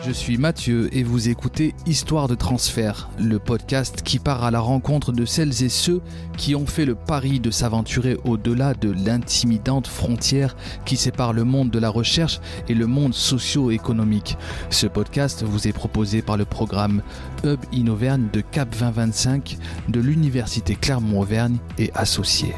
[0.00, 4.60] Je suis Mathieu et vous écoutez Histoire de transfert, le podcast qui part à la
[4.60, 6.00] rencontre de celles et ceux
[6.36, 11.70] qui ont fait le pari de s'aventurer au-delà de l'intimidante frontière qui sépare le monde
[11.70, 14.38] de la recherche et le monde socio-économique.
[14.70, 17.02] Ce podcast vous est proposé par le programme
[17.44, 19.58] Hub Innoverne de Cap 2025
[19.88, 22.54] de l'Université Clermont-Auvergne et associés.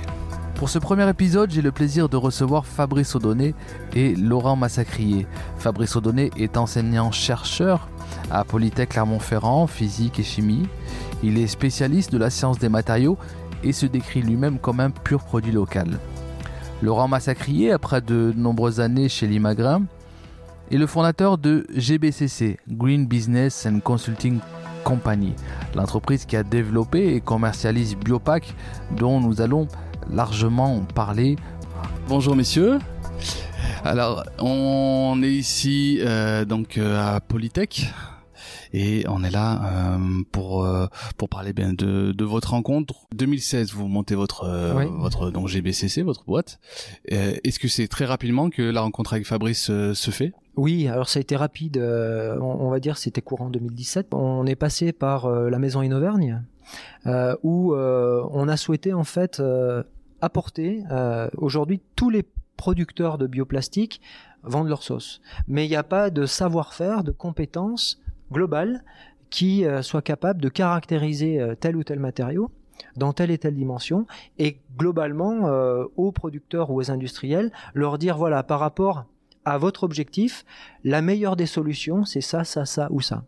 [0.60, 3.54] Pour ce premier épisode, j'ai le plaisir de recevoir Fabrice Audonné
[3.94, 5.26] et Laurent Massacrier.
[5.56, 7.88] Fabrice Audonné est enseignant-chercheur
[8.30, 10.68] à Polytech Clermont-Ferrand, physique et chimie.
[11.22, 13.16] Il est spécialiste de la science des matériaux
[13.64, 15.98] et se décrit lui-même comme un pur produit local.
[16.82, 19.84] Laurent Massacrier, après de nombreuses années chez Limagrin,
[20.70, 24.40] est le fondateur de GBCC, Green Business and Consulting
[24.84, 25.32] Company,
[25.74, 28.54] l'entreprise qui a développé et commercialise Biopac,
[28.98, 29.66] dont nous allons
[30.12, 31.36] largement parlé.
[32.08, 32.78] Bonjour messieurs.
[33.84, 37.86] Alors, on est ici euh, donc euh, à Polytech
[38.72, 40.68] et on est là euh, pour
[41.16, 43.06] pour parler bien de, de votre rencontre.
[43.14, 44.46] 2016, vous montez votre
[44.98, 46.60] votre donc GBCC, votre boîte.
[47.06, 50.32] Est-ce que c'est très rapidement que la rencontre avec Fabrice se fait?
[50.56, 51.78] Oui, alors ça a été rapide.
[51.78, 54.08] on, va dire c'était courant 2017.
[54.12, 56.42] On est passé par la maison Innovergne,
[57.42, 59.42] où on a souhaité en fait
[60.22, 60.82] apporter.
[60.90, 62.24] Euh, aujourd'hui, tous les
[62.56, 64.00] producteurs de bioplastique
[64.42, 65.20] vendent leur sauce.
[65.48, 68.00] Mais il n'y a pas de savoir-faire, de compétences
[68.32, 68.84] globales
[69.28, 72.50] qui euh, soit capable de caractériser euh, tel ou tel matériau
[72.96, 74.06] dans telle et telle dimension
[74.38, 75.50] et globalement
[75.96, 79.04] aux producteurs ou aux industriels leur dire voilà par rapport
[79.44, 80.46] à votre objectif
[80.82, 83.24] la meilleure des solutions c'est ça ça ça ou ça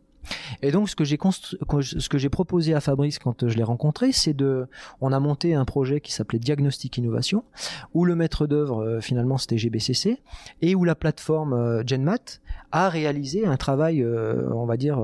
[0.63, 4.67] et donc ce que j'ai proposé à Fabrice quand je l'ai rencontré, c'est de,
[5.01, 7.45] on a monté un projet qui s'appelait Diagnostic Innovation,
[7.95, 10.21] où le maître d'œuvre euh, finalement c'était GBCC
[10.61, 14.99] et où la plateforme euh, GenMat a réalisé un travail, euh, on va dire,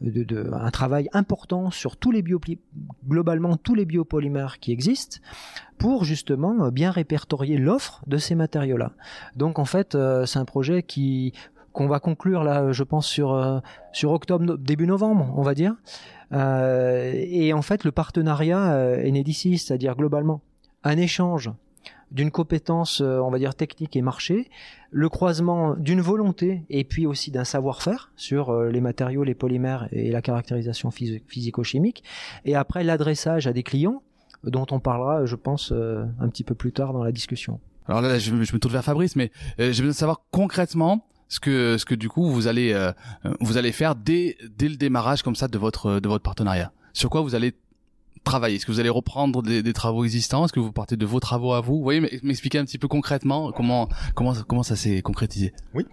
[0.00, 2.24] un travail important sur tous les
[3.08, 5.18] globalement tous les biopolymères qui existent
[5.78, 8.92] pour justement bien répertorier l'offre de ces matériaux-là.
[9.34, 9.96] Donc en fait,
[10.26, 11.32] c'est un projet qui
[11.78, 13.60] qu'on va conclure là, je pense sur euh,
[13.92, 15.76] sur octobre début novembre, on va dire.
[16.32, 20.42] Euh, et en fait, le partenariat euh, né d'ici, c'est-à-dire globalement
[20.82, 21.52] un échange
[22.10, 24.48] d'une compétence, on va dire technique et marché,
[24.90, 30.10] le croisement d'une volonté et puis aussi d'un savoir-faire sur les matériaux, les polymères et
[30.10, 32.02] la caractérisation physico-chimique,
[32.46, 34.02] et après l'adressage à des clients
[34.42, 37.60] dont on parlera, je pense, un petit peu plus tard dans la discussion.
[37.88, 41.76] Alors là, je, me tourne vers Fabrice, mais j'ai besoin de savoir concrètement ce que
[41.78, 42.92] ce que du coup vous allez euh,
[43.40, 46.72] vous allez faire dès dès le démarrage comme ça de votre de votre partenariat.
[46.92, 47.54] Sur quoi vous allez
[48.28, 50.44] travailler Est-ce que vous allez reprendre des, travaux existants?
[50.44, 51.78] Est-ce que vous partez de vos travaux à vous?
[51.78, 55.84] Vous voyez, m'expliquer un petit peu concrètement comment comment comment ça s'est concrétisé Oui,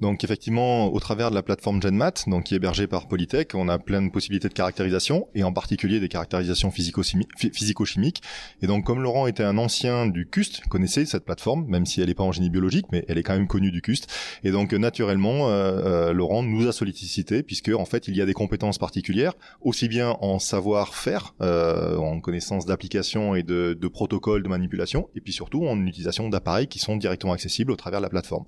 [0.00, 3.68] donc effectivement, au travers de la plateforme GenMat, donc qui est hébergée par Polytech, on
[3.68, 8.22] a plein de possibilités de caractérisation et en particulier des caractérisations physico-chimiques.
[8.62, 12.08] Et donc, comme Laurent était un ancien du CUST, connaissez cette plateforme, même si elle
[12.08, 14.08] n'est pas en génie biologique, mais elle est quand même connue du CUST.
[14.42, 18.26] Et donc, naturellement, euh, euh, Laurent nous a sollicité puisque en fait, il y a
[18.26, 21.34] des compétences particulières, aussi bien en savoir-faire.
[21.40, 26.28] Euh, euh, en connaissance d'applications et de, protocoles de manipulation, et puis surtout en utilisation
[26.28, 28.44] d'appareils qui sont directement accessibles au travers de la plateforme.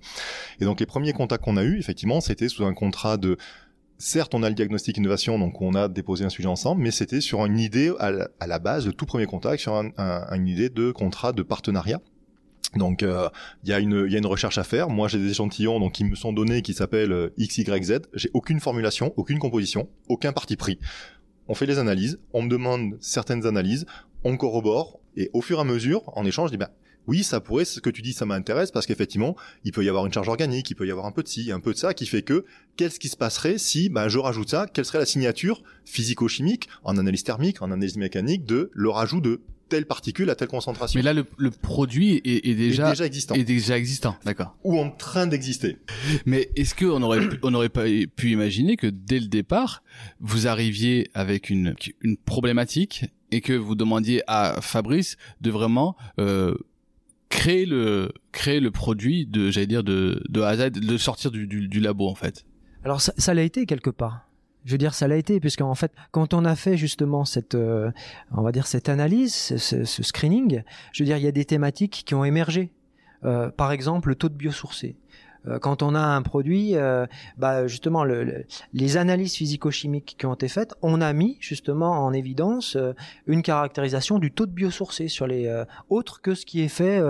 [0.60, 3.36] Et donc les premiers contacts qu'on a eus, effectivement, c'était sous un contrat de
[3.98, 7.22] Certes, on a le diagnostic innovation, donc on a déposé un sujet ensemble, mais c'était
[7.22, 11.32] sur une idée à la, base, de tout premier contact, sur une idée de contrat
[11.32, 12.03] de partenariat.
[12.74, 13.28] Donc euh,
[13.64, 14.88] il y, a une, y a une recherche à faire.
[14.88, 18.00] Moi j'ai des échantillons donc qui me sont donnés qui s'appellent euh, X, Y, Z.
[18.14, 20.78] J'ai aucune formulation, aucune composition, aucun parti pris
[21.48, 23.86] on fait les analyses, on me demande certaines analyses,
[24.24, 26.72] on corrobore, et au fur et à mesure, en échange, je dis, bah,
[27.06, 30.06] oui, ça pourrait, ce que tu dis, ça m'intéresse, parce qu'effectivement, il peut y avoir
[30.06, 31.94] une charge organique, il peut y avoir un peu de ci, un peu de ça,
[31.94, 32.44] qui fait que,
[32.76, 36.98] qu'est-ce qui se passerait si, bah, je rajoute ça, quelle serait la signature physico-chimique, en
[36.98, 40.99] analyse thermique, en analyse mécanique, de le rajout de telle particule à telle concentration.
[40.99, 43.34] Mais là, le, produit est, déjà, déjà existant.
[43.34, 44.56] Est déjà existant, d'accord.
[44.65, 45.78] Ou en train d'exister.
[46.25, 47.84] Mais est-ce qu'on aurait, on aurait pas
[48.16, 49.83] pu imaginer que dès le départ,
[50.21, 56.54] vous arriviez avec une, une problématique et que vous demandiez à Fabrice de vraiment euh,
[57.28, 61.30] créer le créer le produit de j'allais dire de de A à Z, de sortir
[61.30, 62.45] du, du, du labo en fait?
[62.84, 64.25] Alors ça, ça l'a été quelque part
[64.66, 67.91] je veux dire, ça l'a été, puisqu'en fait, quand on a fait justement cette, euh,
[68.33, 72.03] on va dire cette analyse, ce, screening, je veux dire, il y a des thématiques
[72.04, 72.72] qui ont émergé.
[73.24, 74.97] Euh, par exemple, le taux de biosourcé.
[75.47, 76.74] Euh, quand on a un produit,
[77.39, 82.77] bah justement, les analyses physico-chimiques qui ont été faites, on a mis justement en évidence
[83.28, 85.48] une caractérisation du taux de biosourcé sur les
[85.89, 87.01] autres que ce qui est fait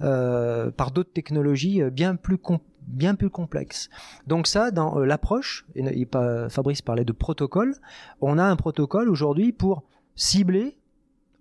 [0.00, 2.38] par d'autres technologies bien plus
[2.86, 3.88] bien plus complexe.
[4.26, 6.06] Donc ça, dans l'approche, et
[6.48, 7.74] Fabrice parlait de protocole,
[8.20, 9.82] on a un protocole aujourd'hui pour
[10.16, 10.76] cibler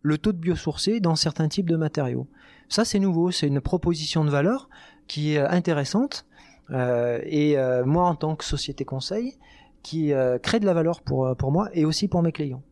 [0.01, 2.27] le taux de biosourcé dans certains types de matériaux.
[2.69, 4.69] Ça, c'est nouveau, c'est une proposition de valeur
[5.07, 6.25] qui est intéressante.
[6.71, 9.35] Euh, et euh, moi, en tant que société conseil,
[9.81, 12.63] qui euh, crée de la valeur pour, pour moi et aussi pour mes clients.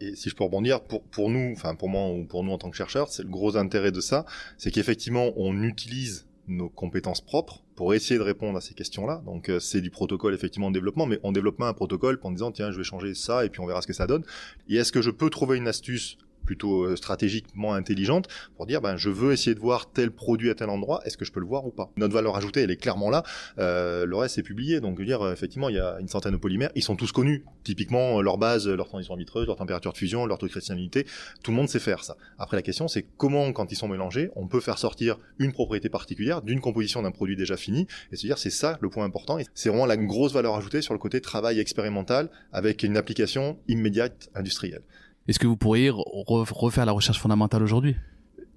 [0.00, 2.58] Et, si je peux rebondir, pour, pour nous, enfin pour moi ou pour nous en
[2.58, 4.24] tant que chercheurs, c'est le gros intérêt de ça,
[4.56, 9.22] c'est qu'effectivement on utilise nos compétences propres pour essayer de répondre à ces questions-là.
[9.24, 12.70] Donc c'est du protocole effectivement en développement, mais on développe un protocole en disant tiens
[12.70, 14.24] je vais changer ça et puis on verra ce que ça donne.
[14.68, 16.18] Et est-ce que je peux trouver une astuce
[16.48, 20.54] plutôt euh, stratégiquement intelligente pour dire ben je veux essayer de voir tel produit à
[20.54, 21.90] tel endroit, est-ce que je peux le voir ou pas?
[21.98, 23.22] Notre valeur ajoutée, elle est clairement là.
[23.58, 26.08] Euh, le reste est publié, donc je veux dire euh, effectivement il y a une
[26.08, 27.44] centaine de polymères, ils sont tous connus.
[27.64, 31.04] Typiquement leur base, leur transition vitreuse, leur température de fusion, leur taux de cristallinité,
[31.42, 32.16] tout le monde sait faire ça.
[32.38, 35.90] Après la question c'est comment quand ils sont mélangés, on peut faire sortir une propriété
[35.90, 39.36] particulière d'une composition d'un produit déjà fini et se dire c'est ça le point important.
[39.52, 44.30] C'est vraiment la grosse valeur ajoutée sur le côté travail expérimental avec une application immédiate
[44.34, 44.82] industrielle.
[45.28, 47.96] Est-ce que vous pourriez refaire la recherche fondamentale aujourd'hui?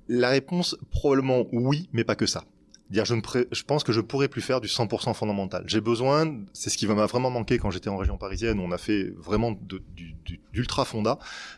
[0.07, 2.45] La réponse, probablement oui, mais pas que ça.
[2.91, 5.63] Dire, je, pense que je pourrais plus faire du 100% fondamental.
[5.65, 8.77] J'ai besoin, c'est ce qui m'a vraiment manqué quand j'étais en région parisienne, on a
[8.77, 9.57] fait vraiment
[10.51, 11.17] d'ultra fonda.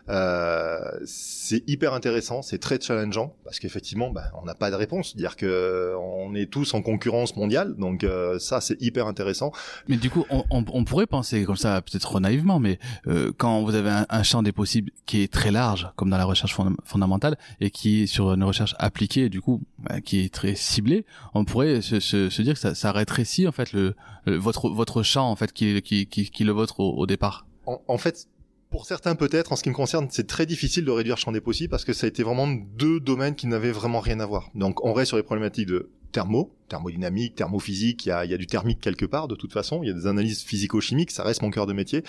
[0.09, 5.15] Euh, c'est hyper intéressant, c'est très challengeant parce qu'effectivement, bah, on n'a pas de réponse.
[5.15, 9.51] Dire que on est tous en concurrence mondiale, donc euh, ça c'est hyper intéressant.
[9.87, 12.77] Mais du coup, on, on, pourrait penser comme ça, peut-être naïvement, mais
[13.07, 16.25] euh, quand vous avez un, champ des possibles qui est très large, comme dans la
[16.25, 20.55] recherche fondamentale, et qui est sur une recherche appliquée, du coup, bah, qui est très
[20.55, 24.69] ciblée, on pourrait se, se, se, dire que ça, ça rétrécit en fait le, votre
[24.69, 27.45] votre champ en fait qui qui qui, qui le vôtre au, départ.
[27.65, 28.27] En, en, fait,
[28.69, 31.31] pour certains peut-être, en ce qui me concerne, c'est très difficile de réduire le champ
[31.31, 34.25] des possibles parce que ça a été vraiment deux domaines qui n'avaient vraiment rien à
[34.25, 34.49] voir.
[34.55, 38.33] Donc on reste sur les problématiques de thermo, thermodynamique, thermophysique, il y a, il y
[38.33, 41.23] a du thermique quelque part de toute façon, il y a des analyses physico-chimiques, ça
[41.23, 42.03] reste mon cœur de métier.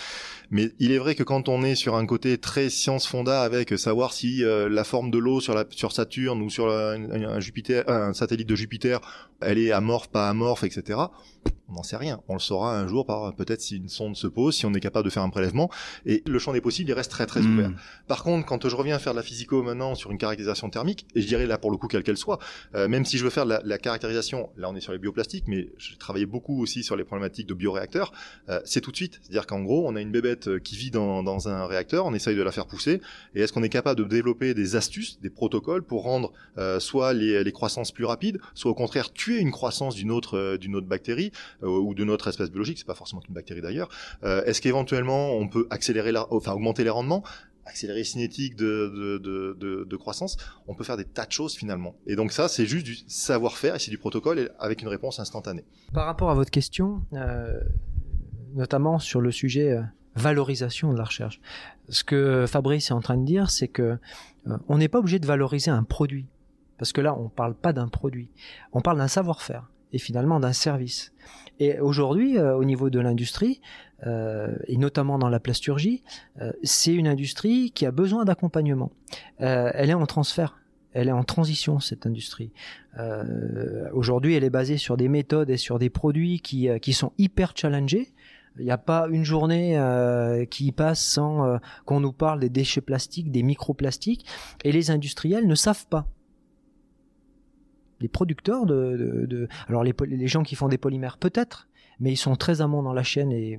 [0.51, 3.79] Mais il est vrai que quand on est sur un côté très science fonda avec
[3.79, 7.85] savoir si euh, la forme de l'eau sur, la, sur Saturne ou sur un, Jupiter,
[7.89, 9.01] un satellite de Jupiter,
[9.41, 10.97] elle est amorphe, pas amorphe, etc
[11.69, 12.21] on n'en sait rien.
[12.29, 14.81] On le saura un jour par peut-être si une sonde se pose, si on est
[14.81, 15.71] capable de faire un prélèvement.
[16.07, 17.71] Et le champ des possibles, il reste très très ouvert.
[17.71, 17.77] Hmm.
[18.07, 21.21] Par contre, quand je reviens faire de la physico maintenant sur une caractérisation thermique, et
[21.21, 22.39] je dirais là pour le coup quelle qu'elle soit,
[22.75, 25.45] euh, même si je veux faire la, la, caractérisation, là on est sur les bioplastiques,
[25.47, 28.13] mais j'ai travaillé beaucoup aussi sur les problématiques de bioréacteurs,
[28.49, 29.21] euh, c'est tout de suite.
[29.23, 32.37] C'est-à-dire qu'en gros, on a une bébête euh, qui vit dans, un réacteur, on essaye
[32.37, 33.01] de la faire pousser,
[33.35, 36.33] et est-ce qu'on est capable de développer des astuces, des protocoles pour rendre
[36.79, 40.87] soit les, croissances plus rapides, soit au contraire tuer une croissance d'une autre d'une autre
[40.87, 43.89] bactérie ou de notre espèce biologique, c'est pas forcément une bactérie d'ailleurs.
[44.23, 47.25] Est-ce qu'éventuellement on peut accélérer, la, enfin augmenter les rendements?
[47.67, 51.97] Accélérer cinétique de, de, de, croissance, on peut faire des tas de choses finalement.
[52.07, 55.65] Et donc ça, c'est juste du savoir-faire et c'est du protocole avec une réponse instantanée.
[55.93, 57.61] Par rapport à votre question, euh,
[58.55, 59.83] notamment sur le sujet euh,
[60.15, 61.41] valorisation de la recherche,
[61.89, 63.99] ce que Fabrice est en train de dire, c'est que
[64.47, 66.27] euh, on n'est pas obligé de valoriser un produit,
[66.79, 68.31] parce que là, on parle pas d'un produit,
[68.73, 71.13] on parle d'un savoir-faire et finalement d'un service.
[71.61, 73.61] Et aujourd'hui, au niveau de l'industrie,
[74.07, 76.03] euh, et notamment dans la plasturgie,
[76.41, 78.93] euh, c'est une industrie qui a besoin d'accompagnement.
[79.39, 80.59] elle est en transfert.
[80.93, 82.53] Elle est en transition, cette industrie.
[83.93, 87.53] Aujourd'hui, elle est basée sur des méthodes et sur des produits qui, qui sont hyper
[87.57, 88.13] challengés.
[88.61, 89.77] Il n'y a pas une journée
[90.53, 94.25] qui passe sans qu'on nous parle des déchets plastiques, des microplastiques,
[94.63, 96.07] et les industriels ne savent pas
[98.01, 101.69] les producteurs de, alors les, les, gens qui font des polymères peut-être,
[102.01, 103.59] mais ils sont très amont dans la chaîne et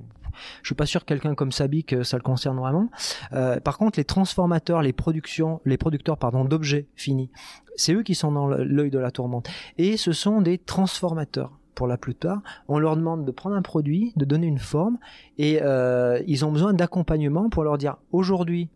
[0.62, 2.88] je suis pas sûr que quelqu'un comme Sabic euh, ça le concerne vraiment.
[3.32, 7.30] Euh, par contre, les transformateurs, les productions, les producteurs pardon d'objets finis,
[7.76, 11.86] c'est eux qui sont dans l'œil de la tourmente et ce sont des transformateurs pour
[11.86, 14.96] la plupart, on leur demande de prendre un produit, de donner une forme,
[15.36, 18.70] et euh, ils ont besoin d'accompagnement pour leur dire aujourd'hui,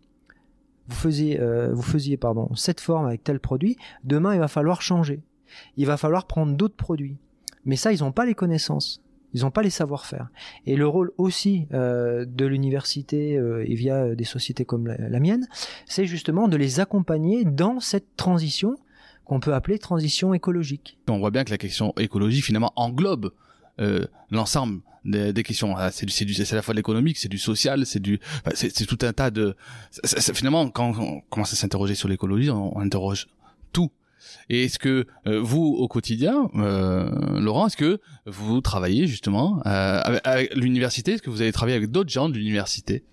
[0.86, 1.40] vous faisiez,
[1.72, 5.22] vous faisiez pardon, cette forme avec tel produit, demain il va falloir changer
[5.76, 7.16] il va falloir prendre d'autres produits.
[7.64, 9.02] Mais ça, ils n'ont pas les connaissances.
[9.34, 10.28] Ils n'ont pas les savoir-faire.
[10.66, 15.20] Et le rôle aussi euh, de l'université euh, et via euh, des sociétés comme la,
[15.20, 15.46] mienne,
[15.86, 18.76] c'est justement de les accompagner dans cette transition
[19.24, 20.98] qu'on peut appeler transition écologique.
[21.08, 23.32] On voit bien que la question écologique finalement englobe
[24.30, 25.74] l'ensemble des, questions.
[25.76, 28.20] Ah, c'est du, c'est à la fois de l'économique, c'est du social, c'est du,
[28.52, 29.56] c'est tout un tas de.
[30.34, 33.39] finalement, quand on commence à s'interroger sur l'écologie, on interroge tout
[34.48, 40.00] et est-ce que euh, vous, au quotidien, euh, Laurent, est-ce que vous travaillez justement euh,
[40.24, 41.12] avec, l'université?
[41.12, 43.04] Est-ce que vous avez travaillé avec d'autres gens de l'université?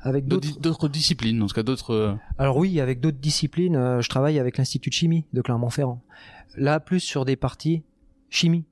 [0.00, 2.16] Avec d'autres disciplines, en tout cas d'autres.
[2.38, 6.02] Alors oui, avec d'autres disciplines, je travaille avec l'institut de chimie de Clermont-Ferrand.
[6.56, 7.82] Là, plus sur des parties
[8.30, 8.64] chimie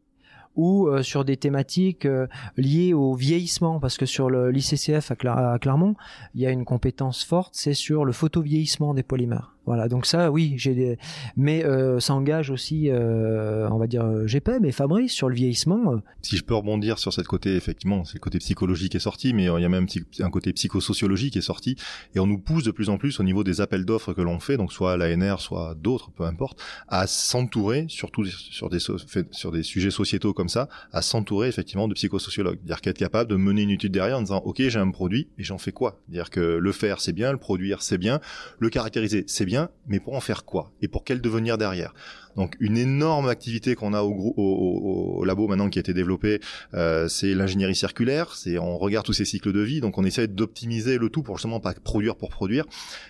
[0.56, 5.96] ou euh, sur des thématiques euh, liées au vieillissement, parce que sur l'ICCF à, Clermont,
[6.34, 9.53] il y a une compétence forte, c'est sur le photovieillissement des polymères.
[9.66, 10.98] Voilà, donc ça, oui, j'ai des...
[11.36, 16.02] mais euh, ça engage aussi, euh, on va dire, GP, mais Fabrice sur le vieillissement.
[16.20, 19.32] Si je peux rebondir sur cette côté, effectivement, c'est le côté psychologique qui est sorti,
[19.32, 19.86] mais il y a même
[20.20, 21.76] un côté psychosociologique qui est sorti,
[22.14, 24.38] et on nous pousse de plus en plus au niveau des appels d'offres que l'on
[24.38, 29.62] fait, donc soit l'ANR, soit d'autres, peu importe, à s'entourer, surtout sur des sur des
[29.62, 33.70] sujets sociétaux comme ça, à s'entourer effectivement de psychosociologues, dire qu'être capable de mener une
[33.70, 36.72] étude derrière en disant, ok, j'ai un produit et j'en fais quoi, dire que le
[36.72, 38.20] faire c'est bien, le produire c'est bien,
[38.58, 39.53] le caractériser c'est bien
[39.86, 41.94] mais pour en faire quoi Et pour quel devenir derrière?
[42.36, 46.40] Donc une énorme activité qu'on a au, au, au, labo maintenant qui a été développée,
[46.74, 48.34] euh, c'est l'ingénierie circulaire.
[48.34, 51.36] C'est on regarde tous ces cycles de vie, donc on essaie d'optimiser le tout pour
[51.36, 52.64] justement pas produire pour produire.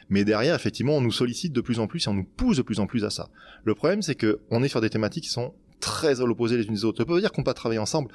[0.08, 2.62] Mais derrière, effectivement, on nous sollicite de plus en plus et on nous pousse de
[2.62, 3.28] plus en plus à ça.
[3.64, 6.64] Le problème, c'est que on est sur des thématiques qui sont très à l'opposé les
[6.64, 7.02] unes des autres.
[7.02, 8.10] On peut dire qu'on peut travailler ensemble,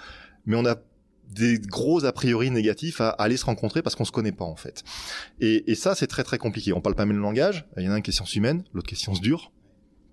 [0.45, 0.75] mais on a
[1.29, 4.55] des gros a priori négatifs à, aller se rencontrer parce qu'on se connaît pas en
[4.55, 4.83] fait.
[5.39, 6.73] Et, et ça c'est très très compliqué.
[6.73, 7.65] On parle pas même le langage.
[7.77, 9.51] Il y en a un qui est science humaine, l'autre qui est science dure,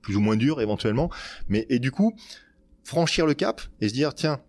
[0.02, 1.10] plus ou moins dure éventuellement.
[1.48, 2.14] Mais et du coup
[2.84, 4.40] franchir le cap et se dire tiens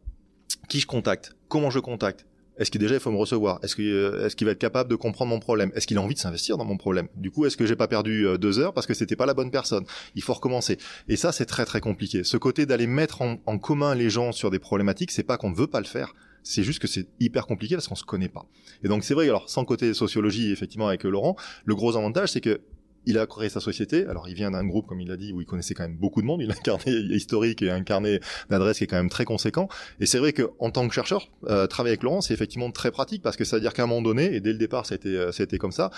[0.69, 2.25] qui je contacte, comment je contacte?
[2.57, 3.59] Est-ce qu'il déjà il faut me recevoir?
[3.61, 5.71] Est-ce qu'il euh, est-ce qu'il va être capable de comprendre mon problème?
[5.75, 7.07] Est-ce qu'il a envie de s'investir dans mon problème?
[7.15, 9.35] Du coup, est-ce que j'ai pas perdu euh, deux heures parce que c'était pas la
[9.35, 9.85] bonne personne?
[10.15, 10.77] Il faut recommencer.
[11.07, 12.23] Et ça, c'est très très compliqué.
[12.23, 15.51] Ce côté d'aller mettre en, en commun les gens sur des problématiques, c'est pas qu'on
[15.51, 16.13] ne veut pas le faire,
[16.47, 18.45] c'est juste que c'est hyper compliqué parce qu'on se connaît pas.
[18.83, 21.35] Et donc c'est vrai, alors sans côté sociologie, effectivement, avec Laurent,
[21.65, 22.61] le gros avantage, c'est que
[23.07, 24.05] il a créé sa société.
[24.05, 26.21] Alors, il vient d'un groupe, comme il l'a dit, où il connaissait quand même beaucoup
[26.21, 26.41] de monde.
[26.41, 29.69] Il a un carnet historique et un carnet d'adresses qui est quand même très conséquent.
[30.01, 33.21] Et c'est vrai qu'en tant que chercheur, euh, travailler avec Laurent, c'est effectivement très pratique
[33.21, 35.31] parce que ça veut dire qu'à un moment donné, et dès le départ, été, euh,
[35.31, 35.89] été comme ça,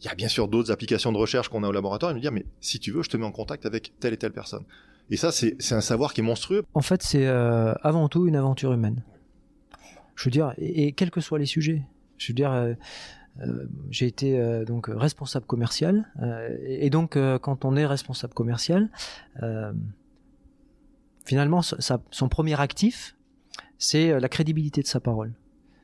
[0.00, 2.12] il y a bien sûr d'autres applications de recherche qu'on a au laboratoire.
[2.12, 4.16] Il me dit, mais si tu veux, je te mets en contact avec telle et
[4.16, 4.64] telle personne.
[5.10, 6.62] Et ça, c'est un savoir qui est monstrueux.
[6.74, 9.02] En fait, c'est euh, avant tout une aventure humaine.
[10.14, 11.82] Je veux dire, et, quels que soient les sujets.
[12.18, 12.74] Je veux dire, euh,
[13.40, 16.06] euh, j'ai été euh, donc responsable commercial,
[16.64, 18.90] et, donc quand on est responsable commercial,
[21.24, 23.16] finalement, son premier actif,
[23.78, 25.32] c'est la crédibilité de sa parole.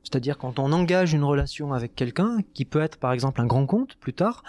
[0.05, 3.67] C'est-à-dire quand on engage une relation avec quelqu'un, qui peut être par exemple un grand
[3.67, 4.43] compte plus tard,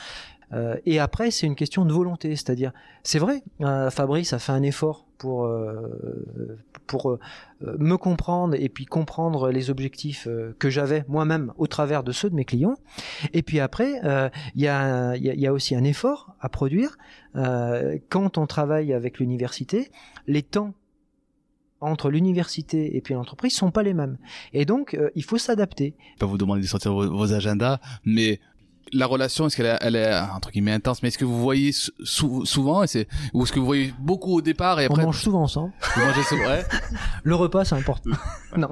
[0.54, 2.72] euh, et après, c'est une question de volonté, c'est-à-dire,
[3.04, 7.20] c'est vrai, euh, Fabrice a fait un effort pour euh, pour
[7.62, 10.28] me comprendre et puis comprendre les objectifs
[10.58, 12.76] que j'avais moi-même au travers de ceux de mes clients.
[13.34, 14.02] Et puis après,
[14.56, 16.98] il y a il y, a aussi un effort à produire
[17.36, 19.92] quand on travaille avec l'université.
[20.26, 20.74] Les temps
[21.82, 24.18] entre l'université et puis l'entreprise sont pas les mêmes.
[24.54, 25.96] Et donc, il faut s'adapter.
[26.16, 28.40] Je peux vous demander de sortir vos agendas, mais
[28.94, 31.72] la relation, est-ce qu'elle est, elle est entre guillemets intense, mais est-ce que vous voyez
[32.04, 35.22] souvent, et c'est, ou est-ce que vous voyez beaucoup au départ et après On mange
[35.22, 35.74] souvent ensemble.
[35.96, 36.66] Vous mangez souvent, ouais.
[37.24, 38.12] Le repas, c'est important.
[38.58, 38.70] non.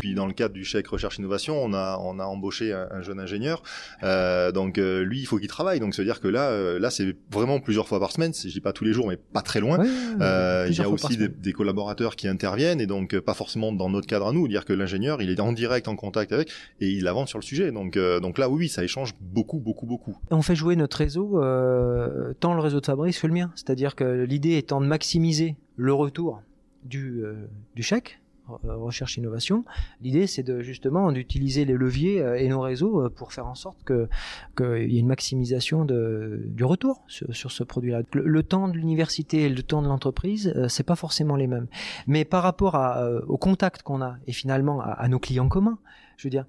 [0.00, 3.20] Puis dans le cadre du chèque recherche innovation, on a on a embauché un, jeune
[3.20, 3.62] ingénieur.
[4.02, 5.80] Euh, donc euh, lui, il faut qu'il travaille.
[5.80, 8.32] Donc ça veut dire que là, euh, là c'est vraiment plusieurs fois par semaine.
[8.34, 9.78] Je dis pas tous les jours, mais pas très loin.
[10.20, 13.88] Euh, il y a aussi des, des, collaborateurs qui interviennent et donc pas forcément dans
[13.90, 14.48] notre cadre à nous.
[14.48, 17.44] Dire que l'ingénieur, il est en direct en contact avec et il avance sur le
[17.44, 17.72] sujet.
[17.72, 22.32] Donc donc là, oui, ça échange beaucoup beaucoup, beaucoup, On fait jouer notre réseau, euh,
[22.40, 23.50] tant le réseau de Fabrice que le mien.
[23.54, 26.42] C'est-à-dire que l'idée étant de maximiser le retour
[26.84, 28.27] du, euh, du chèque, euh,
[28.64, 29.64] recherche innovation.
[30.00, 34.08] L'idée, c'est de justement d'utiliser les leviers et nos réseaux pour faire en sorte que
[34.56, 38.02] qu'il y ait une maximisation de, du retour sur, ce produit-là.
[38.12, 41.66] Le, temps de l'université et le temps de l'entreprise, c'est pas forcément les mêmes.
[42.06, 42.78] Mais par rapport
[43.26, 45.78] au contact qu'on a et finalement à, nos clients communs,
[46.16, 46.46] je veux dire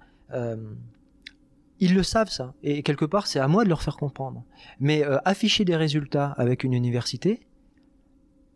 [1.80, 4.44] ils le savent ça, et quelque part c'est à moi de leur faire comprendre.
[4.78, 7.40] Mais euh, afficher des résultats avec une université,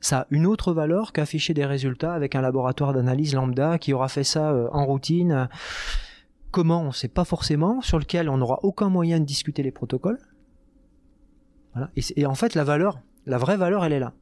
[0.04, 4.08] ça a une autre valeur qu'afficher des résultats avec un laboratoire d'analyse lambda qui aura
[4.08, 5.48] fait ça euh, en routine.
[6.50, 9.70] Comment on ne sait pas forcément, sur lequel on n'aura aucun moyen de discuter les
[9.70, 10.20] protocoles.
[11.72, 11.90] Voilà.
[11.96, 14.12] Et, en fait, la valeur, la vraie valeur, elle est là.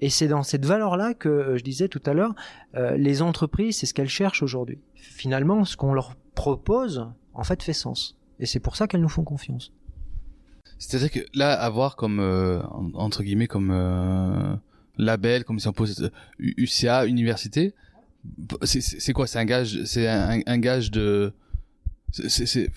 [0.00, 2.34] Et c'est dans cette valeur-là que euh, je disais tout à l'heure,
[2.74, 4.78] les entreprises, c'est ce qu'elles cherchent aujourd'hui.
[4.94, 8.16] Finalement, ce qu'on leur propose, en fait, fait sens.
[8.38, 9.70] Et c'est pour ça qu'elles nous font confiance.
[10.80, 12.62] C'est-à-dire que là, avoir comme euh,
[12.94, 14.56] entre guillemets comme euh,
[15.00, 17.74] label, comme si on pose UCA université,
[18.62, 19.26] c'est quoi?
[19.26, 21.32] C'est un gage, c'est un, gage de.
[22.12, 22.68] J'essaie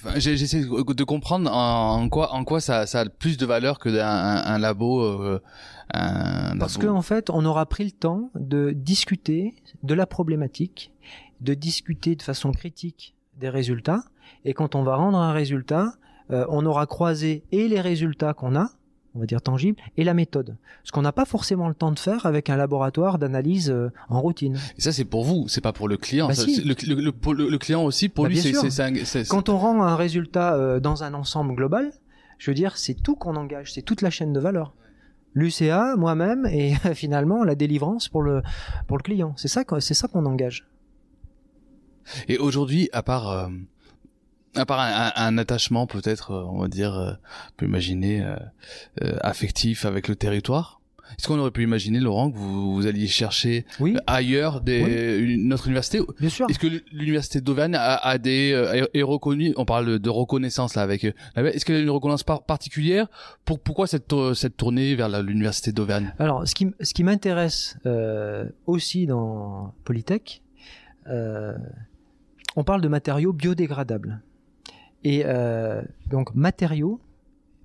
[0.62, 5.01] de comprendre en, quoi, en quoi ça, a plus de valeur que d'un un, labo.
[5.01, 5.39] Euh,
[5.92, 10.92] Parce qu'en en fait, on aura pris le temps de discuter de la problématique,
[11.42, 14.03] de discuter de façon critique des résultats.
[14.46, 15.94] Et quand on va rendre un résultat,
[16.32, 18.70] euh, on aura croisé et les résultats qu'on a
[19.15, 20.58] on va dire tangible, et la méthode.
[20.84, 24.22] Ce qu'on n'a pas forcément le temps de faire avec un laboratoire d'analyse euh, en
[24.22, 24.58] routine.
[24.77, 26.27] Et ça, c'est pour vous, c'est pas pour le client.
[26.27, 26.55] Bah Ça, si.
[26.55, 27.01] c'est- le, le-
[27.36, 31.03] le- le client aussi, pour Bah, lui, c'est Quand on rend un résultat euh, dans
[31.03, 31.91] un ensemble global,
[32.39, 34.74] je veux dire, c'est tout qu'on engage, c'est toute la chaîne de valeur.
[35.36, 38.41] L'UCA, moi-même, et finalement la délivrance pour le,
[38.88, 39.34] pour le client.
[39.38, 40.67] C'est ça, qu'on- c'est ça qu'on engage.
[42.27, 43.48] Et aujourd'hui, à part, euh,
[44.55, 48.36] à part un, un- attachement peut-être, euh, on va dire, euh, on peut imaginer euh,
[49.03, 50.79] euh, affectif avec le territoire.
[51.19, 55.48] Est-ce qu'on aurait pu imaginer, Laurent, que vous, vous alliez chercher Oui, ailleurs des, une-
[55.48, 56.48] notre université bien sûr.
[56.50, 60.81] Est-ce que l'université d'Auvergne a, a des euh, est reconnue On parle de reconnaissance là
[60.81, 61.03] avec.
[61.03, 63.07] euh, Est-ce qu'elle a une reconnaissance par- particulière
[63.45, 68.45] pour pourquoi cette cette tournée vers l'université d'Auvergne Alors, ce qui, ce qui m'intéresse euh,
[68.65, 70.41] aussi dans Polytech,
[71.07, 71.53] euh,
[72.55, 74.22] on parle de matériaux biodégradables.
[75.03, 77.00] Et euh, donc, matériaux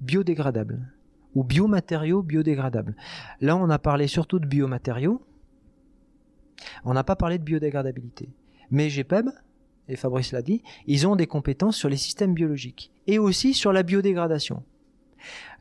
[0.00, 0.92] biodégradables
[1.34, 2.96] ou biomatériaux biodégradables.
[3.40, 5.22] Là, on a parlé surtout de biomatériaux.
[6.84, 8.28] On n'a pas parlé de biodégradabilité.
[8.70, 9.30] Mais GPEB,
[9.88, 13.72] et Fabrice l'a dit, ils ont des compétences sur les systèmes biologiques et aussi sur
[13.72, 14.62] la biodégradation.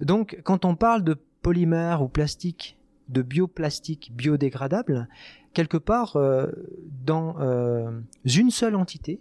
[0.01, 5.07] Donc, quand on parle de polymères ou plastique, de bioplastique biodégradable,
[5.53, 6.48] quelque part, euh,
[7.05, 7.89] dans euh,
[8.25, 9.19] une seule entité,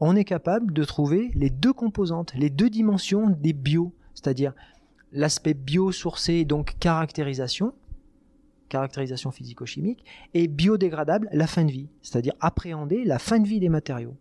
[0.00, 4.52] on est capable de trouver les deux composantes, les deux dimensions des bio, c'est-à-dire
[5.12, 7.74] l'aspect biosourcé, donc caractérisation,
[8.68, 13.68] caractérisation physico-chimique, et biodégradable, la fin de vie, c'est-à-dire appréhender la fin de vie des
[13.68, 14.16] matériaux.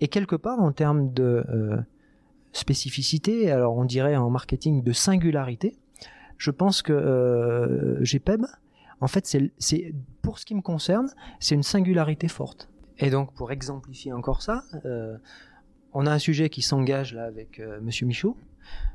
[0.00, 1.76] Et quelque part, en termes de euh,
[2.52, 5.76] spécificité, alors on dirait en marketing de singularité,
[6.38, 8.44] je pense que euh, GPEB,
[9.00, 9.26] en fait,
[9.58, 11.08] c'est, pour ce qui me concerne,
[11.40, 12.68] c'est une singularité forte.
[12.98, 15.16] Et donc, pour exemplifier encore ça, euh,
[15.92, 18.36] on a un sujet qui s'engage là avec euh, Monsieur Michaud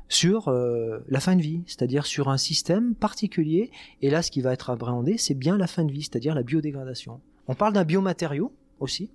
[0.08, 3.70] sur euh, la fin de vie, c'est-à-dire sur un système particulier.
[4.02, 6.42] Et là, ce qui va être appréhendé, c'est bien la fin de vie, c'est-à-dire la
[6.42, 7.20] biodégradation.
[7.48, 9.10] On parle d'un biomatériau aussi,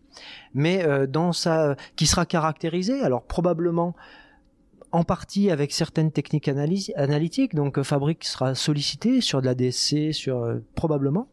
[0.53, 3.95] mais dans sa, qui sera caractérisé, alors probablement
[4.91, 7.53] en partie avec certaines techniques analytiques.
[7.55, 11.27] Donc, euh, Fabrique sera sollicité sur de la DSC, sur euh, probablement.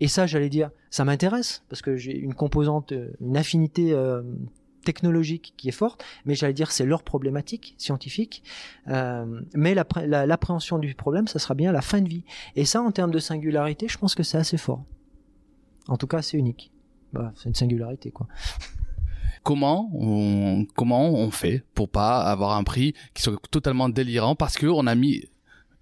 [0.00, 4.22] Et ça, j'allais dire, ça m'intéresse parce que j'ai une composante, euh, une affinité euh,
[4.84, 6.04] technologique qui est forte.
[6.24, 8.42] Mais j'allais dire, c'est leur problématique scientifique.
[8.88, 12.24] Euh, mais l'appré- la- l'appréhension du problème, ça sera bien la fin de vie.
[12.56, 14.84] Et ça, en termes de singularité, je pense que c'est assez fort.
[15.88, 16.70] En tout cas, c'est unique.
[17.12, 18.26] Bah, c'est une singularité, quoi.
[19.44, 24.86] Comment on fait pour pas avoir un prix qui soit totalement délirant parce que on
[24.86, 25.28] a mis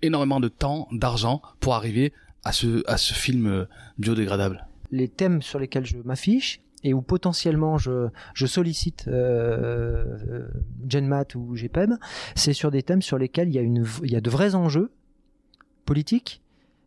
[0.03, 2.13] énormément de temps, d'argent pour arriver
[2.45, 3.65] à ce film euh,
[3.99, 4.67] biodégradable.
[4.91, 10.49] les thèmes sur lesquels je m'affiche et où potentiellement je, sollicite euh, euh,
[10.89, 11.93] GenMat ou GPEB,
[12.35, 14.91] c'est sur des thèmes sur lesquels il y, a il y a de vrais enjeux
[15.85, 16.43] politiques,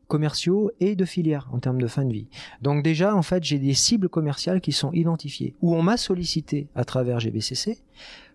[0.08, 2.28] commerciaux et de filières en termes de fin de vie.
[2.62, 6.68] Donc déjà, en fait, j'ai des cibles commerciales qui sont identifiées, où on m'a sollicité
[6.76, 7.80] à travers GBCC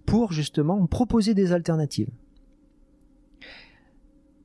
[0.06, 2.11] pour justement me proposer des alternatives.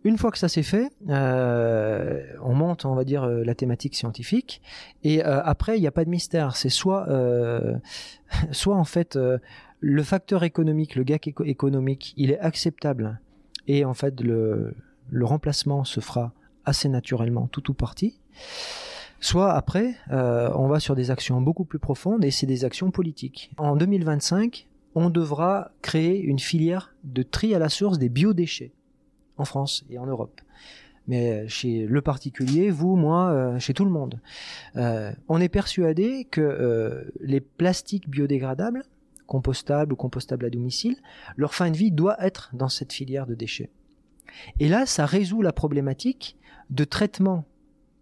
[0.03, 3.95] Une fois que ça s'est fait, euh, on monte, on va dire, euh, la thématique
[3.95, 4.61] scientifique.
[5.03, 6.55] Et euh, après, il n'y a pas de mystère.
[6.55, 7.07] C'est soit,
[8.51, 9.17] soit en fait,
[9.79, 13.19] le facteur économique, le gap éco- économique, il est acceptable.
[13.67, 14.75] Et en fait, le
[15.21, 16.33] remplacement se fera
[16.65, 18.19] assez naturellement, tout ou partie.
[19.19, 22.91] Soit après, euh, on va sur des actions beaucoup plus profondes et c'est des actions
[22.91, 23.51] politiques.
[23.57, 28.71] En 2025, on devra créer une filière de tri à la source des biodéchets
[29.37, 30.41] en France et en Europe.
[31.07, 34.19] Mais chez le particulier, vous, moi, euh, chez tout le monde.
[34.75, 38.83] Euh, on est persuadé que euh, les plastiques biodégradables,
[39.27, 40.97] compostables ou compostables à domicile,
[41.35, 43.69] leur fin de vie doit être dans cette filière de déchets.
[44.59, 46.37] Et là, ça résout la problématique
[46.69, 47.45] de traitement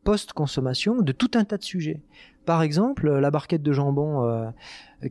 [0.03, 2.01] post-consommation de tout un tas de sujets.
[2.45, 4.49] Par exemple, la barquette de jambon euh,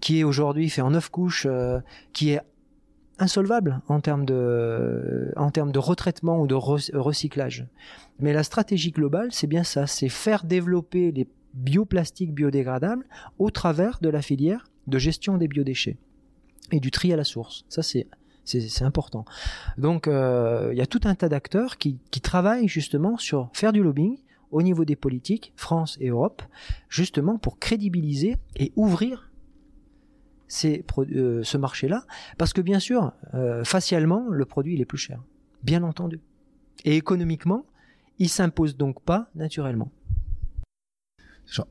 [0.01, 1.81] qui est aujourd'hui fait en neuf couches, euh,
[2.13, 2.41] qui est
[3.19, 7.67] insolvable en termes de, en termes de retraitement ou de re- recyclage.
[8.19, 13.07] Mais la stratégie globale, c'est bien ça, c'est faire développer les bioplastiques biodégradables
[13.39, 15.97] au travers de la filière de gestion des biodéchets
[16.71, 17.65] et du tri à la source.
[17.69, 18.07] Ça, c'est
[18.45, 19.25] c'est important.
[19.79, 23.83] Donc, euh, il y a tout un tas d'acteurs qui, travaillent justement sur faire du
[23.83, 24.17] lobbying
[24.51, 26.43] au niveau des politiques, France et Europe,
[26.89, 29.31] justement pour crédibiliser et ouvrir
[30.65, 32.05] euh, ce marché-là,
[32.39, 35.23] parce que bien sûr, euh, facialement, le produit il est plus cher,
[35.63, 36.21] bien entendu.
[36.85, 37.65] Et économiquement,
[38.19, 39.91] il s'impose donc pas naturellement.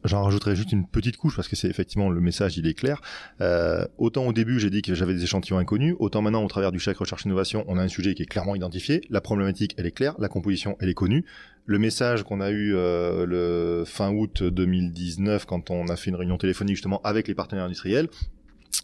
[0.03, 3.01] J'en rajouterai juste une petite couche parce que c'est effectivement le message, il est clair.
[3.39, 6.71] Euh, autant au début, j'ai dit que j'avais des échantillons inconnus, autant maintenant, au travers
[6.71, 9.01] du chèque recherche innovation, on a un sujet qui est clairement identifié.
[9.09, 11.25] La problématique, elle est claire, la composition, elle est connue.
[11.65, 16.15] Le message qu'on a eu euh, le fin août 2019, quand on a fait une
[16.15, 18.07] réunion téléphonique justement avec les partenaires industriels,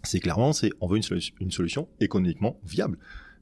[0.04, 2.98] c'est clairement, c'est on veut une, une solution économiquement viable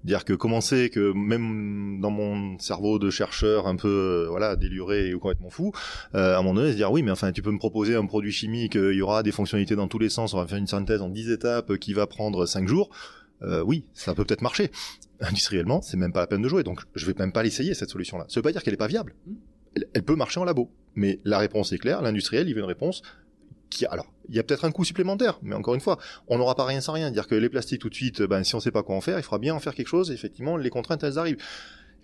[0.06, 5.14] dire que commencer que même dans mon cerveau de chercheur un peu euh, voilà déluré
[5.14, 5.74] ou complètement fou,
[6.14, 8.32] euh, à un moment donné dire oui mais enfin tu peux me proposer un produit
[8.32, 10.68] chimique, euh, il y aura des fonctionnalités dans tous les sens, on va faire une
[10.68, 12.90] synthèse en 10 étapes qui va prendre 5 jours.
[13.66, 14.72] oui, ça peut peut-être marcher.
[15.22, 17.90] Industriellement, c'est même pas la peine de jouer, donc je vais même pas l'essayer cette
[17.90, 18.26] solution-là.
[18.28, 19.16] Ça veut pas dire qu'elle est pas viable.
[19.94, 22.02] elle peut marcher en labo, mais la réponse est claire.
[22.02, 23.02] L'industriel, il veut une réponse
[23.90, 26.66] alors, il y a peut-être un coût supplémentaire, mais encore une fois, on n'aura pas
[26.66, 27.12] rien sans rien.
[27.12, 29.18] Dire que les plastiques tout de suite, ben, si on sait pas quoi en faire,
[29.18, 30.12] il faudra bien en faire quelque chose.
[30.12, 31.38] effectivement, les contraintes, elles arrivent.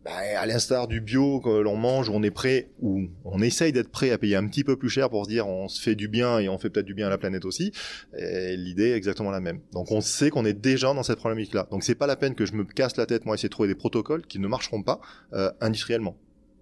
[0.03, 3.91] Ben, à l'instar du bio que l'on mange, on est prêt ou on essaye d'être
[3.91, 6.07] prêt à payer un petit peu plus cher pour se dire on se fait du
[6.07, 7.71] bien et on fait peut-être du bien à la planète aussi.
[8.17, 9.59] L'idée est exactement la même.
[9.73, 11.67] Donc on sait qu'on est déjà dans cette problématique-là.
[11.69, 13.69] Donc c'est pas la peine que je me casse la tête moi essayer de trouver
[13.69, 15.01] des protocoles qui ne marcheront pas
[15.33, 16.17] euh, industriellement.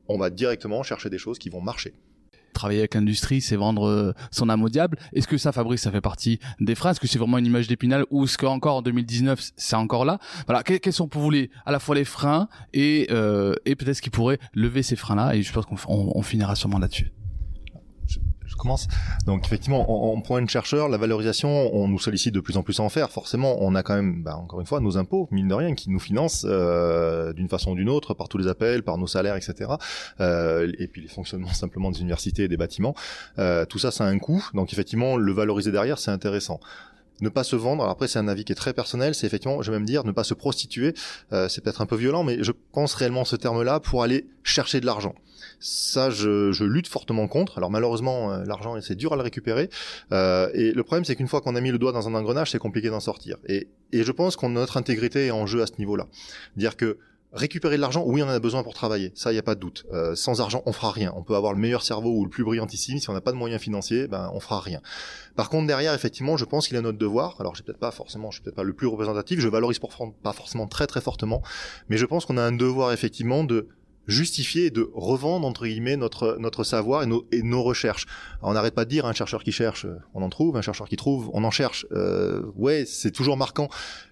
[0.10, 1.94] On va directement chercher des choses qui vont marcher
[2.54, 4.98] travailler avec l'industrie, c'est vendre euh, son âme au diable.
[5.14, 6.96] Est-ce que ça, Fabrice, ça fait partie des phrases?
[6.96, 10.20] Est-ce que c'est vraiment une image d'épinal ou est-ce qu'encore en 2019, c'est encore là?
[10.48, 13.98] Voilà, quels sont pour vous les, à la fois les freins et, euh, et peut-être
[13.98, 15.36] ce qui pourrait lever ces freins-là?
[15.36, 17.12] Et je pense qu'on on finira sûrement là-dessus
[19.26, 22.80] Donc effectivement, en, point de chercheur, la valorisation, on nous sollicite de plus en plus
[22.80, 23.10] à en faire.
[23.10, 25.90] Forcément, on a quand même, bah, encore une fois, nos impôts, mine de rien, qui
[25.90, 29.36] nous financent euh, d'une façon ou d'une autre, par tous les appels, par nos salaires,
[29.36, 29.72] etc.
[30.20, 32.96] Euh, et puis les fonctionnements simplement des universités et des bâtiments.
[33.38, 34.44] Euh, tout ça, ça a un coût.
[34.54, 36.60] Donc effectivement, le valoriser derrière, c'est intéressant
[37.22, 37.84] ne pas se vendre.
[37.84, 39.16] Alors après, c'est un avis qui est très personnel.
[39.16, 40.94] C'est effectivement, je vais même dire, ne pas se prostituer.
[41.34, 44.80] Euh, c'est peut-être un peu violent, mais je pense réellement ce terme-là pour aller chercher
[44.80, 45.16] de l'argent.
[45.60, 47.58] Ça, je, je, lutte fortement contre.
[47.58, 49.70] Alors malheureusement, euh, l'argent, c'est dur à le récupérer.
[50.12, 52.52] Euh, et le problème, c'est qu'une fois qu'on a mis le doigt dans un engrenage,
[52.52, 53.38] c'est compliqué d'en sortir.
[53.48, 56.08] Et, et je pense qu'on notre intégrité est en jeu à ce niveau-là.
[56.56, 56.98] Dire que
[57.32, 59.54] Récupérer de l'argent, oui, on en a besoin pour travailler, ça, il n'y a pas
[59.54, 59.86] de doute.
[59.94, 61.14] Euh, sans argent, on fera rien.
[61.16, 63.38] On peut avoir le meilleur cerveau ou le plus brillantissime, si on n'a pas de
[63.38, 64.82] moyens financiers, ben, on fera rien.
[65.36, 67.36] Par contre, derrière, effectivement, je pense qu'il est notre devoir.
[67.40, 70.34] Alors, j'ai peut-être pas forcément, je suis peut-être pas le plus représentatif, je valorise pas
[70.34, 71.44] forcément très très fortement,
[71.88, 73.68] mais je pense qu'on a un devoir effectivement de
[74.08, 78.06] justifier et de revendre entre guillemets notre notre savoir et nos, et nos recherches.
[78.42, 80.90] on n'arrête pas de dire un chercheur qui cherche, euh, on en trouve, un chercheur
[80.90, 81.86] qui trouve, on en cherche.
[81.92, 83.70] Euh, ouais, c'est toujours marquant,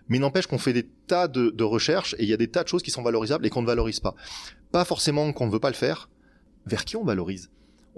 [0.08, 2.64] mais n'empêche qu'on fait des tas de, de recherches et il y a des tas
[2.64, 4.16] de choses qui sont valorisables et qu'on ne valorise pas.
[4.72, 6.10] Pas forcément qu'on ne veut pas le faire.
[6.66, 7.50] Vers qui on valorise?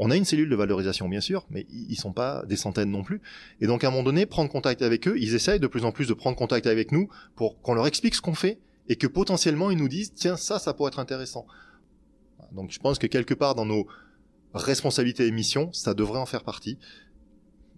[0.01, 3.03] On a une cellule de valorisation, bien sûr, mais ils sont pas des centaines non
[3.03, 3.21] plus.
[3.59, 5.91] Et donc, à un moment donné, prendre contact avec eux, ils essayent de plus en
[5.91, 9.07] plus de prendre contact avec nous pour qu'on leur explique ce qu'on fait et que
[9.07, 11.45] potentiellement ils nous disent, tiens, ça, ça pourrait être intéressant.
[12.51, 13.87] Donc je pense que quelque part dans nos
[14.53, 16.77] responsabilités et missions, ça devrait en faire partie.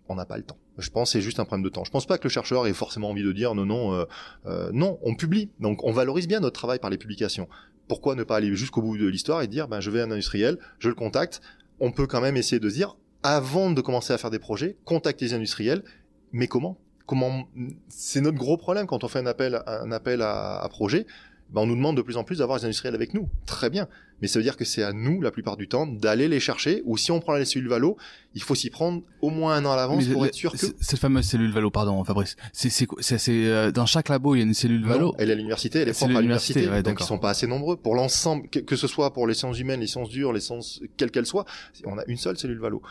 [0.07, 0.57] On n'a pas le temps.
[0.77, 1.83] Je pense que c'est juste un problème de temps.
[1.83, 4.05] Je pense pas que le chercheur ait forcément envie de dire non, non, euh,
[4.45, 5.49] euh, non, on publie.
[5.59, 7.47] Donc on valorise bien notre travail par les publications.
[7.87, 10.11] Pourquoi ne pas aller jusqu'au bout de l'histoire et dire ben je vais à un
[10.11, 11.41] industriel, je le contacte.
[11.79, 15.25] On peut quand même essayer de dire avant de commencer à faire des projets, contacter
[15.25, 15.83] les industriels.
[16.31, 16.77] Mais comment?
[17.05, 17.47] Comment
[17.89, 21.05] C'est notre gros problème quand on fait un appel, un appel à, projet.
[21.49, 23.29] Ben on nous demande de plus en plus d'avoir les industriels avec nous.
[23.45, 23.87] Très bien
[24.21, 26.81] mais ça veut dire que c'est à nous, la plupart du temps, d'aller les chercher,
[26.85, 27.97] ou si on prend la cellule Valo,
[28.33, 30.57] il faut s'y prendre au moins un an à l'avance pour être sûr que...
[30.57, 34.41] Cette fameuse cellule Valo, pardon Fabrice, c'est, c'est, c'est, euh, dans chaque labo, il y
[34.41, 37.05] a une cellule Valo Elle est à l'université, elle est propre à l'université, donc ils
[37.05, 37.75] sont pas assez nombreux.
[37.75, 41.11] Pour l'ensemble, que, ce soit pour les sciences humaines, les sciences dures, les sciences, quelles
[41.11, 41.45] qu'elles soient,
[41.85, 42.81] on a une seule cellule Valo.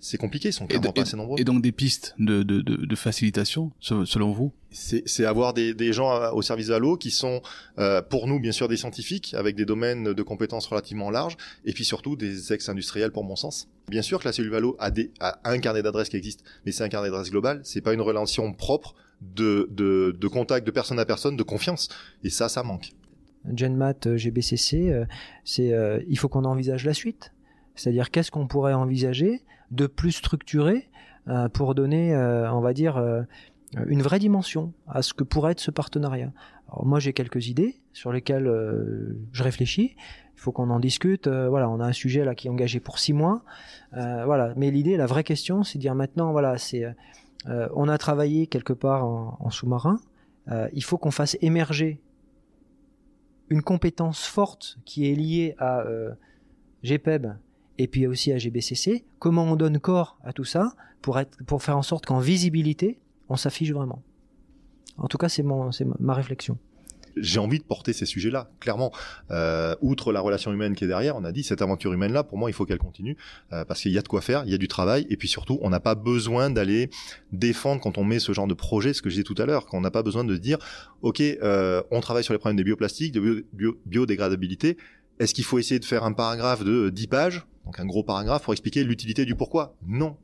[0.00, 1.40] C'est compliqué, ils sont clairement pas assez nombreux.
[1.40, 4.52] Et donc des pistes de, de, de, de facilitation, selon vous?
[4.70, 7.40] C'est avoir des, des, gens euh, au service Valo qui sont,
[7.78, 10.77] euh, pour nous, bien sûr, des scientifiques, avec des domaines de compétences relativement
[11.10, 13.68] large, et puis surtout des ex-industriels pour mon sens.
[13.88, 14.90] Bien sûr que la cellule Valo a,
[15.44, 18.52] un carnet d'adresses qui existe, mais c'est un carnet d'adresses global, c'est pas une relation
[18.52, 21.88] propre de, de, de contact de personne à personne, de confiance,
[22.22, 22.92] et ça, ça manque.
[23.54, 25.04] GenMat euh, GBCC, euh,
[25.44, 27.32] c'est euh, il faut qu'on envisage la suite.
[27.74, 30.90] C'est-à-dire qu'est-ce qu'on pourrait envisager de plus structuré
[31.52, 33.00] pour donner, on va dire,
[33.86, 36.32] une vraie dimension à ce que pourrait être ce partenariat?
[36.68, 38.46] Alors moi j'ai quelques idées sur lesquelles
[39.32, 39.96] je réfléchis
[40.38, 41.26] il faut qu'on en discute.
[41.26, 43.42] Euh, voilà, on a un sujet là qui est engagé pour six mois.
[43.94, 46.84] Euh, voilà, mais l'idée, la vraie question, c'est de dire maintenant, voilà, c'est,
[47.48, 49.98] euh, on a travaillé quelque part en, sous-marin.
[50.72, 52.00] il faut qu'on fasse émerger
[53.48, 55.84] une compétence forte qui est liée à
[56.84, 57.32] GPEB
[57.78, 59.04] et puis aussi à GBCC.
[59.18, 63.00] Comment on donne corps à tout ça pour être, pour faire en sorte qu'en visibilité,
[63.28, 64.02] on s'affiche vraiment.
[64.98, 66.58] En tout cas, c'est ma réflexion
[67.20, 68.92] j'ai envie de porter ces sujets-là, clairement.
[69.30, 72.38] Euh, outre la relation humaine qui est derrière, on a dit cette aventure humaine-là, pour
[72.38, 73.16] moi, il faut qu'elle continue
[73.52, 75.28] euh, parce qu'il y a de quoi faire, il y a du travail, et puis
[75.28, 76.90] surtout, on n'a pas besoin d'aller
[77.32, 79.66] défendre quand on met ce genre de projet, ce que je disais tout à l'heure,
[79.66, 80.58] qu'on n'a pas besoin de dire,
[81.02, 83.44] ok, euh, on travaille sur les problèmes des bioplastiques, de
[83.86, 84.76] biodégradabilité.
[85.18, 88.44] Est-ce qu'il faut essayer de faire un paragraphe de 10 pages, donc un gros paragraphe
[88.44, 89.74] pour expliquer l'utilité du pourquoi?
[89.86, 90.16] Non,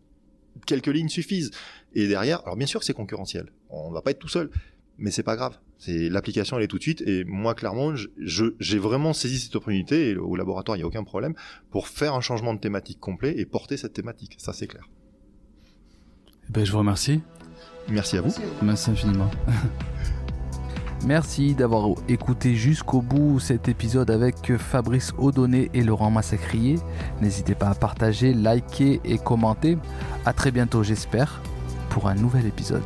[0.66, 1.50] quelques lignes suffisent.
[1.94, 4.50] Et derrière, alors bien sûr que c'est concurrentiel, on va pas être tout seul,
[4.98, 5.58] mais c'est pas grave.
[5.78, 10.10] C'est l'application elle est tout de suite et moi clairement j'ai vraiment saisi cette opportunité
[10.10, 11.34] et au laboratoire il y a aucun problème
[11.70, 14.36] pour faire un changement de thématique complet et porter cette thématique.
[14.38, 14.88] Ça c'est clair.
[16.48, 17.20] Eh ben, je vous remercie.
[17.88, 18.34] Merci à vous.
[18.62, 19.30] Merci infiniment.
[21.06, 26.76] Merci d'avoir écouté jusqu'au bout cet épisode avec Fabrice Audonné et Laurent Massacrier.
[27.20, 29.76] N'hésitez pas à partager, liker et commenter.
[30.24, 31.42] À très bientôt, j'espère,
[31.90, 32.82] pour un nouvel épisode.